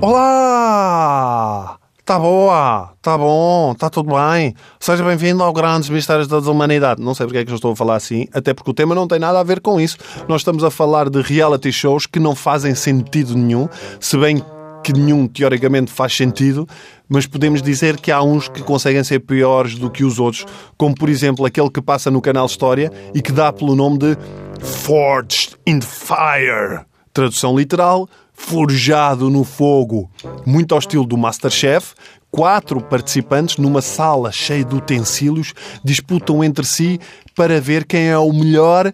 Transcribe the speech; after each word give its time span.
Olá! 0.00 1.78
Tá 2.04 2.18
boa, 2.18 2.92
tá 3.00 3.16
bom, 3.16 3.74
tá 3.74 3.88
tudo 3.88 4.10
bem. 4.14 4.54
Seja 4.80 5.04
bem-vindo 5.04 5.42
ao 5.42 5.52
Grandes 5.52 5.88
Mistérios 5.88 6.26
da 6.26 6.40
Desumanidade. 6.40 7.00
Não 7.00 7.14
sei 7.14 7.26
porque 7.26 7.38
é 7.38 7.44
que 7.44 7.52
eu 7.52 7.54
estou 7.54 7.72
a 7.72 7.76
falar 7.76 7.94
assim, 7.94 8.26
até 8.34 8.52
porque 8.52 8.70
o 8.70 8.74
tema 8.74 8.94
não 8.94 9.06
tem 9.06 9.20
nada 9.20 9.38
a 9.38 9.44
ver 9.44 9.60
com 9.60 9.80
isso. 9.80 9.96
Nós 10.28 10.40
estamos 10.40 10.64
a 10.64 10.70
falar 10.70 11.08
de 11.08 11.22
reality 11.22 11.70
shows 11.70 12.06
que 12.06 12.18
não 12.18 12.34
fazem 12.34 12.74
sentido 12.74 13.36
nenhum, 13.36 13.68
se 14.00 14.18
bem 14.18 14.42
que 14.82 14.92
nenhum 14.92 15.28
teoricamente 15.28 15.92
faz 15.92 16.16
sentido, 16.16 16.66
mas 17.08 17.26
podemos 17.26 17.62
dizer 17.62 17.96
que 17.98 18.10
há 18.10 18.20
uns 18.20 18.48
que 18.48 18.62
conseguem 18.62 19.04
ser 19.04 19.20
piores 19.20 19.78
do 19.78 19.88
que 19.88 20.02
os 20.02 20.18
outros, 20.18 20.44
como 20.76 20.94
por 20.94 21.08
exemplo 21.08 21.46
aquele 21.46 21.70
que 21.70 21.80
passa 21.80 22.10
no 22.10 22.20
canal 22.20 22.46
História 22.46 22.90
e 23.14 23.22
que 23.22 23.30
dá 23.30 23.52
pelo 23.52 23.76
nome 23.76 23.98
de 23.98 24.16
Forged 24.62 25.56
in 25.66 25.80
Fire. 25.80 26.84
Tradução 27.12 27.56
literal, 27.56 28.08
forjado 28.32 29.28
no 29.28 29.44
fogo. 29.44 30.10
Muito 30.46 30.72
ao 30.72 30.78
estilo 30.78 31.04
do 31.04 31.16
Masterchef, 31.16 31.94
quatro 32.30 32.80
participantes 32.80 33.58
numa 33.58 33.82
sala 33.82 34.32
cheia 34.32 34.64
de 34.64 34.74
utensílios 34.74 35.52
disputam 35.84 36.42
entre 36.42 36.64
si 36.64 36.98
para 37.36 37.60
ver 37.60 37.84
quem 37.84 38.08
é 38.08 38.18
o 38.18 38.32
melhor 38.32 38.92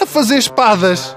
a 0.00 0.06
fazer 0.06 0.36
espadas. 0.36 1.16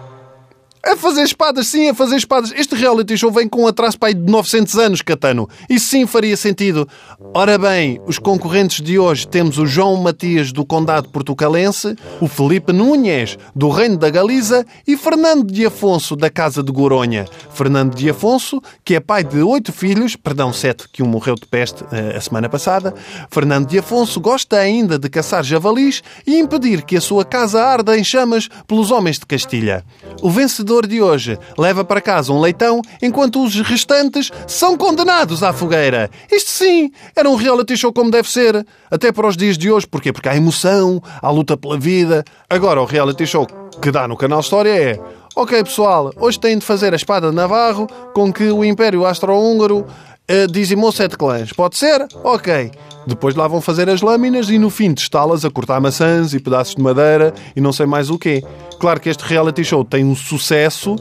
A 0.86 0.96
fazer 0.96 1.24
espadas, 1.24 1.66
sim, 1.66 1.90
a 1.90 1.96
fazer 1.96 2.16
espadas. 2.16 2.54
Este 2.56 2.76
reality 2.76 3.18
show 3.18 3.32
vem 3.32 3.50
com 3.50 3.64
um 3.64 3.68
atraso 3.68 3.98
para 3.98 4.10
aí 4.10 4.14
de 4.14 4.32
900 4.32 4.76
anos, 4.78 5.02
Catano. 5.02 5.50
Isso 5.68 5.88
sim 5.88 6.06
faria 6.06 6.38
sentido. 6.38 6.88
Ora 7.34 7.58
bem, 7.58 8.00
os 8.06 8.20
concorrentes 8.20 8.82
de 8.82 9.00
hoje 9.00 9.28
temos 9.28 9.58
o 9.58 9.66
João 9.66 9.98
Matias 9.98 10.52
do 10.52 10.64
Condado 10.64 11.10
Portucalense, 11.10 11.96
o 12.22 12.28
Felipe 12.28 12.72
Núñez 12.72 13.36
do 13.56 13.70
Reino 13.70 13.98
da 13.98 14.12
Galiza 14.12 14.64
e 14.88 14.96
Fernando 14.96 15.52
de 15.52 15.66
Afonso 15.66 16.16
da 16.16 16.30
Casa 16.30 16.62
de 16.62 16.72
Goronha. 16.72 17.26
Fernando 17.56 17.96
de 17.96 18.10
Afonso, 18.10 18.62
que 18.84 18.96
é 18.96 19.00
pai 19.00 19.24
de 19.24 19.42
oito 19.42 19.72
filhos, 19.72 20.18
perdão, 20.18 20.52
sete, 20.52 20.90
que 20.92 21.02
um 21.02 21.08
morreu 21.08 21.36
de 21.36 21.46
peste 21.46 21.84
uh, 21.86 22.18
a 22.18 22.20
semana 22.20 22.50
passada. 22.50 22.94
Fernando 23.30 23.68
de 23.68 23.80
Afonso 23.80 24.20
gosta 24.20 24.58
ainda 24.58 25.00
de 25.00 25.10
caçar 25.10 25.42
javalis 25.42 26.04
e 26.28 26.38
impedir 26.38 26.84
que 26.84 26.98
a 26.98 27.02
sua 27.02 27.24
casa 27.24 27.64
arda 27.64 27.98
em 27.98 28.04
chamas 28.04 28.50
pelos 28.68 28.92
homens 28.92 29.18
de 29.18 29.26
Castilha. 29.26 29.86
O 30.22 30.30
vencedor 30.30 30.86
de 30.86 31.02
hoje 31.02 31.40
leva 31.58 31.86
para 31.86 32.02
casa 32.02 32.34
um 32.34 32.42
leitão, 32.42 32.82
enquanto 33.02 33.42
os 33.42 33.56
restantes 33.62 34.32
são 34.46 34.78
condenados 34.78 35.42
à 35.42 35.54
fogueira. 35.54 36.10
Isto 36.30 36.50
sim, 36.50 36.92
era 37.16 37.30
um 37.30 37.36
reality 37.36 37.78
show 37.78 37.94
como 37.94 38.12
deve 38.12 38.30
ser. 38.30 38.66
Até 38.92 39.14
para 39.14 39.28
os 39.28 39.38
dias 39.38 39.58
de 39.58 39.72
hoje. 39.72 39.88
Porquê? 39.88 40.12
Porque 40.12 40.28
há 40.28 40.36
emoção, 40.36 41.02
há 41.22 41.30
luta 41.30 41.56
pela 41.56 41.78
vida. 41.78 42.24
Agora, 42.50 42.82
o 42.82 42.86
reality 42.86 43.26
show 43.26 43.48
que 43.82 43.92
dá 43.92 44.08
no 44.08 44.18
canal 44.18 44.42
História 44.42 44.70
é... 44.70 45.00
Ok, 45.38 45.64
pessoal, 45.66 46.14
hoje 46.18 46.40
têm 46.40 46.58
de 46.58 46.64
fazer 46.64 46.94
a 46.94 46.96
espada 46.96 47.30
de 47.30 47.36
Navarro 47.36 47.88
com 48.14 48.32
que 48.32 48.50
o 48.50 48.64
Império 48.64 49.06
Austro-Húngaro 49.06 49.86
Uh, 50.28 50.52
dizimou 50.52 50.92
sete 50.92 51.16
clãs. 51.16 51.54
Pode 51.54 51.78
ser? 51.78 52.08
Ok. 52.24 52.72
Depois 53.06 53.36
lá 53.36 53.48
vão 53.48 53.62
fazer 53.62 53.88
as 53.88 54.02
lâminas 54.02 54.50
e 54.50 54.58
no 54.58 54.72
fim 54.72 54.92
testá-las 54.92 55.46
a 55.46 55.52
cortar 55.52 55.80
maçãs 55.80 56.34
e 56.34 56.40
pedaços 56.40 56.74
de 56.74 56.82
madeira 56.82 57.32
e 57.56 57.62
não 57.62 57.72
sei 57.72 57.86
mais 57.86 58.10
o 58.10 58.18
quê. 58.18 58.44
Claro 58.80 59.00
que 59.00 59.08
este 59.08 59.22
reality 59.22 59.64
show 59.64 59.86
tem 59.86 60.04
um 60.04 60.16
sucesso 60.16 60.96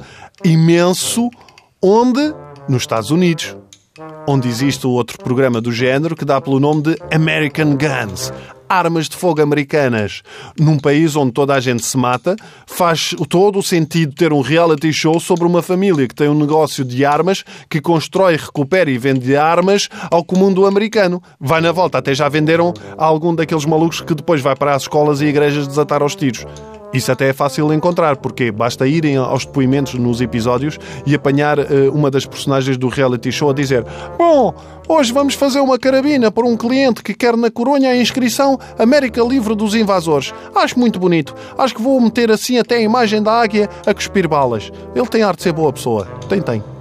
imenso 0.45 1.31
onde? 1.81 2.35
Nos 2.69 2.83
Estados 2.83 3.11
Unidos. 3.11 3.57
Onde 4.29 4.47
existe 4.47 4.87
outro 4.87 5.17
programa 5.17 5.59
do 5.59 5.73
género 5.73 6.15
que 6.15 6.27
dá 6.27 6.39
pelo 6.39 6.61
nome 6.61 6.83
de 6.83 6.99
American 7.11 7.79
Guns 7.79 8.31
armas 8.69 9.09
de 9.09 9.17
fogo 9.17 9.43
americanas 9.43 10.23
num 10.59 10.79
país 10.79 11.17
onde 11.17 11.33
toda 11.33 11.55
a 11.55 11.61
gente 11.61 11.85
se 11.85 11.97
mata, 11.97 12.37
faz 12.67 13.15
todo 13.29 13.59
o 13.59 13.63
sentido 13.63 14.15
ter 14.15 14.33
um 14.33 14.41
reality 14.41 14.93
show 14.93 15.19
sobre 15.21 15.47
uma 15.47 15.63
família 15.63 16.07
que 16.09 16.15
tem 16.15 16.29
um 16.29 16.35
negócio 16.35 16.85
de 16.85 17.05
armas, 17.05 17.45
que 17.69 17.81
constrói, 17.81 18.37
recupera 18.37 18.91
e 18.91 18.99
vende 18.99 19.37
armas 19.37 19.89
ao 20.11 20.25
comum 20.25 20.53
do 20.53 20.67
americano. 20.67 21.23
Vai 21.39 21.61
na 21.61 21.73
volta, 21.73 21.99
até 21.99 22.15
já 22.15 22.29
venderam 22.29 22.73
a 22.97 23.05
algum 23.05 23.35
daqueles 23.35 23.65
malucos 23.65 24.01
que 24.01 24.15
depois 24.15 24.41
vai 24.41 24.57
para 24.57 24.75
as 24.75 24.83
escolas 24.83 25.21
e 25.21 25.27
igrejas 25.27 25.67
desatar 25.67 26.03
aos 26.03 26.15
tiros. 26.15 26.45
Isso 26.95 27.11
até 27.11 27.29
é 27.29 27.33
fácil 27.33 27.67
de 27.69 27.75
encontrar, 27.75 28.17
porque 28.17 28.53
basta 28.53 28.87
irem 28.87 29.17
aos 29.17 29.45
depoimentos 29.45 29.95
nos 29.95 30.21
episódios 30.21 30.79
e 31.05 31.13
apanhar 31.13 31.59
uh, 31.59 31.93
uma 31.93 32.09
das 32.09 32.25
personagens 32.25 32.77
do 32.77 32.87
reality 32.87 33.33
show 33.33 33.51
a 33.51 33.53
dizer: 33.53 33.85
Bom, 34.17 34.55
hoje 34.89 35.13
vamos 35.13 35.35
fazer 35.35 35.59
uma 35.59 35.77
carabina 35.77 36.31
para 36.31 36.47
um 36.47 36.57
cliente 36.57 37.03
que 37.03 37.13
quer 37.13 37.37
na 37.37 37.51
Coronha 37.51 37.91
a 37.91 37.97
inscrição 37.97 38.57
América 38.79 39.21
Livre 39.23 39.57
dos 39.57 39.75
Invasores. 39.75 40.33
Acho 40.55 40.79
muito 40.79 41.01
bonito. 41.01 41.35
Acho 41.59 41.75
que 41.75 41.83
vou 41.83 42.01
meter 42.01 42.31
assim 42.31 42.59
até 42.59 42.77
a 42.77 42.81
imagem 42.81 43.21
da 43.21 43.33
águia 43.33 43.69
a 43.85 43.93
cuspir 43.93 44.29
balas. 44.29 44.71
Ele 44.95 45.07
tem 45.09 45.25
arte 45.25 45.39
de 45.39 45.43
ser 45.43 45.53
boa 45.53 45.73
pessoa. 45.73 46.07
Tem, 46.29 46.41
tem. 46.41 46.74